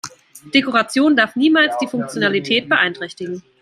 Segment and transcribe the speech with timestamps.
[0.51, 3.43] Dekoration darf niemals die Funktionalität beeinträchtigen.